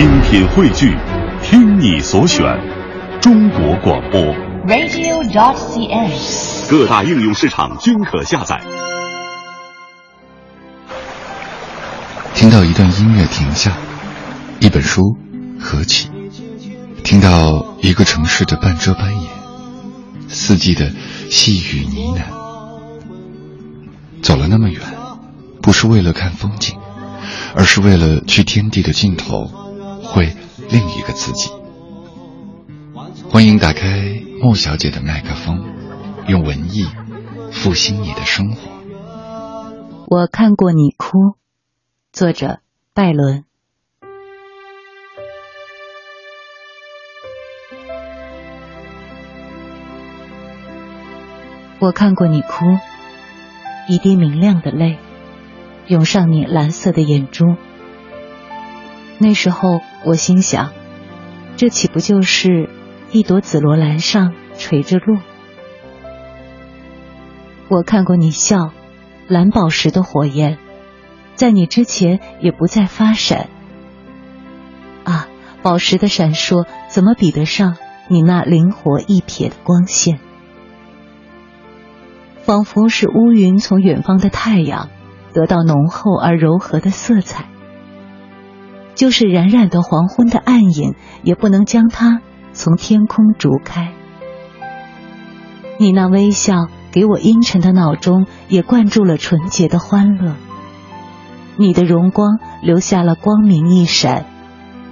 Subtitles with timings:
[0.00, 0.96] 精品汇聚，
[1.42, 2.42] 听你所选，
[3.20, 4.18] 中国广播。
[4.66, 6.70] radio.dot.cn，。
[6.70, 8.58] 各大应用市场均可下载。
[12.32, 13.76] 听到一段音乐停下，
[14.60, 15.02] 一本书
[15.60, 16.08] 合起，
[17.04, 19.30] 听到一个城市的半遮半掩，
[20.28, 20.90] 四季的
[21.28, 22.22] 细雨呢喃。
[24.22, 24.80] 走了那么远，
[25.60, 26.78] 不是为了看风景，
[27.54, 29.50] 而是为了去天地的尽头，
[30.12, 30.34] 会
[30.70, 31.50] 另一个自己。
[33.30, 35.64] 欢迎打开莫小姐的麦克风，
[36.26, 36.84] 用文艺
[37.52, 38.70] 复兴你的生活。
[40.06, 41.36] 我看过你哭，
[42.12, 42.58] 作者
[42.92, 43.44] 拜伦。
[51.78, 52.66] 我看过你哭，
[53.88, 54.98] 一滴明亮的泪
[55.86, 57.56] 涌上你蓝色的眼珠。
[59.22, 60.72] 那时候我心想，
[61.58, 62.70] 这岂不就是
[63.12, 65.18] 一朵紫罗兰上垂着露？
[67.68, 68.72] 我看过你笑，
[69.28, 70.56] 蓝宝石的火焰，
[71.34, 73.50] 在你之前也不再发闪。
[75.04, 75.28] 啊，
[75.62, 77.76] 宝石的闪烁怎么比得上
[78.08, 80.18] 你那灵活一瞥的光线？
[82.38, 84.88] 仿佛是乌云从远方的太阳
[85.34, 87.44] 得到浓厚而柔和的色彩，
[89.00, 92.20] 就是冉冉的黄昏的暗影，也不能将它
[92.52, 93.94] 从天空逐开。
[95.78, 100.36] 你那微笑给我阴沉的脑中也灌注了纯洁的欢乐，
[101.56, 104.26] 你的荣光留下了光明一闪，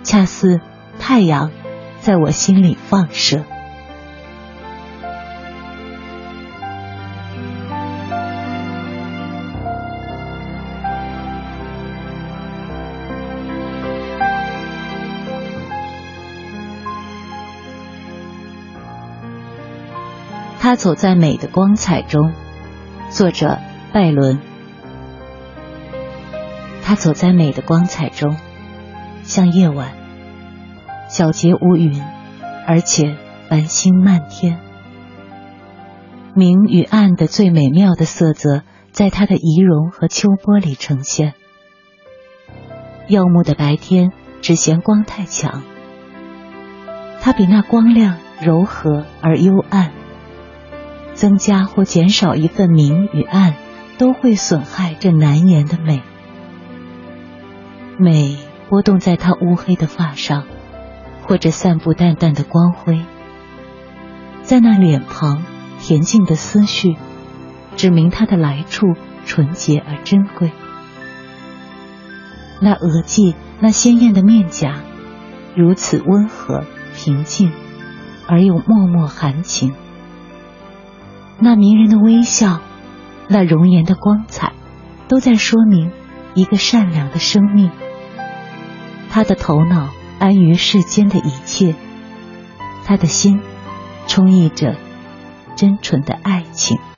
[0.04, 0.62] 恰似
[0.98, 1.50] 太阳
[2.00, 3.44] 在我心里放射。
[20.68, 22.34] 他走在美的光彩中，
[23.08, 23.58] 作者
[23.90, 24.38] 拜伦。
[26.82, 28.36] 他走在美的光彩中，
[29.22, 29.94] 像夜晚，
[31.08, 32.04] 皎洁无云，
[32.66, 33.16] 而且
[33.48, 34.60] 繁星漫天。
[36.34, 38.60] 明与暗的最美妙的色泽，
[38.92, 41.32] 在他的仪容和秋波里呈现。
[43.06, 44.12] 耀目的白天
[44.42, 45.62] 只嫌光太强，
[47.22, 49.92] 它比那光亮柔和而幽暗。
[51.18, 53.56] 增加或减少一份明与暗，
[53.98, 56.00] 都会损害这难言的美。
[57.98, 60.44] 美波动在她乌黑的发上，
[61.26, 63.00] 或者散布淡淡的光辉，
[64.42, 65.42] 在那脸庞
[65.80, 66.96] 恬静的思绪，
[67.74, 68.86] 指明他的来处
[69.26, 70.52] 纯洁而珍贵。
[72.60, 74.76] 那额际，那鲜艳的面颊，
[75.56, 76.62] 如此温和
[76.94, 77.50] 平静，
[78.28, 79.74] 而又脉脉含情。
[81.40, 82.60] 那迷人的微笑，
[83.28, 84.52] 那容颜的光彩，
[85.06, 85.92] 都在说明
[86.34, 87.70] 一个善良的生命。
[89.10, 91.74] 他的头脑安于世间的一切，
[92.84, 93.40] 他的心
[94.06, 94.76] 充溢着
[95.54, 96.78] 真纯的爱情。